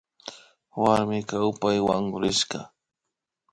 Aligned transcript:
Warmi 0.81 1.19
kawpay 1.29 1.77
wankurishka 1.87 2.59